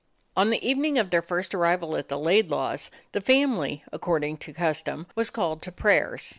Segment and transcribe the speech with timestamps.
[0.35, 5.05] On the evening of their first arrival at the Laidlaws' the family, according to custom,
[5.15, 6.27] was called to prayers.